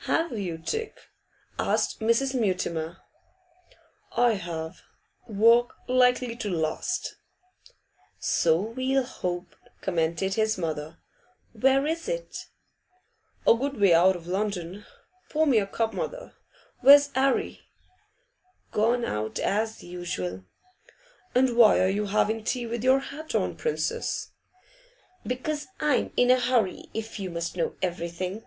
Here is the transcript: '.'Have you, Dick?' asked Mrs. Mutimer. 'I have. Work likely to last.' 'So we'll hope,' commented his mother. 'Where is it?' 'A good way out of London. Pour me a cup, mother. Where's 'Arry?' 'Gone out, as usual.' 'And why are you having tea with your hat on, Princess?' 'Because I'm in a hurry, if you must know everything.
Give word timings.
'.'Have 0.06 0.32
you, 0.36 0.58
Dick?' 0.58 0.98
asked 1.56 2.00
Mrs. 2.00 2.34
Mutimer. 2.34 2.96
'I 4.16 4.32
have. 4.32 4.80
Work 5.28 5.76
likely 5.86 6.34
to 6.34 6.50
last.' 6.50 7.14
'So 8.18 8.60
we'll 8.60 9.04
hope,' 9.04 9.54
commented 9.82 10.34
his 10.34 10.58
mother. 10.58 10.98
'Where 11.52 11.86
is 11.86 12.08
it?' 12.08 12.48
'A 13.46 13.54
good 13.54 13.76
way 13.78 13.94
out 13.94 14.16
of 14.16 14.26
London. 14.26 14.84
Pour 15.30 15.46
me 15.46 15.58
a 15.60 15.66
cup, 15.68 15.94
mother. 15.94 16.34
Where's 16.80 17.10
'Arry?' 17.14 17.60
'Gone 18.72 19.04
out, 19.04 19.38
as 19.38 19.84
usual.' 19.84 20.42
'And 21.36 21.56
why 21.56 21.78
are 21.78 21.86
you 21.88 22.06
having 22.06 22.42
tea 22.42 22.66
with 22.66 22.82
your 22.82 22.98
hat 22.98 23.36
on, 23.36 23.54
Princess?' 23.54 24.32
'Because 25.24 25.68
I'm 25.78 26.12
in 26.16 26.32
a 26.32 26.40
hurry, 26.40 26.86
if 26.94 27.20
you 27.20 27.30
must 27.30 27.56
know 27.56 27.76
everything. 27.80 28.42